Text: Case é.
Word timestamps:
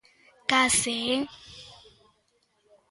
Case 0.49 0.91
é. 1.15 1.17